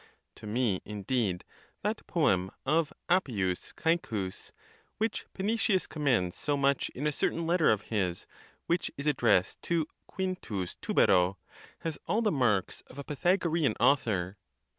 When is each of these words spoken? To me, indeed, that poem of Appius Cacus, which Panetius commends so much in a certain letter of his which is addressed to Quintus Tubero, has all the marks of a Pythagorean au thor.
To 0.37 0.47
me, 0.47 0.81
indeed, 0.83 1.45
that 1.83 2.07
poem 2.07 2.49
of 2.65 2.91
Appius 3.07 3.71
Cacus, 3.71 4.51
which 4.97 5.27
Panetius 5.35 5.87
commends 5.87 6.35
so 6.35 6.57
much 6.57 6.89
in 6.95 7.05
a 7.05 7.11
certain 7.11 7.45
letter 7.45 7.69
of 7.69 7.83
his 7.93 8.25
which 8.65 8.89
is 8.97 9.05
addressed 9.05 9.61
to 9.61 9.85
Quintus 10.07 10.75
Tubero, 10.81 11.37
has 11.81 11.99
all 12.07 12.23
the 12.23 12.31
marks 12.31 12.81
of 12.87 12.97
a 12.97 13.03
Pythagorean 13.03 13.75
au 13.79 13.95
thor. 13.95 14.37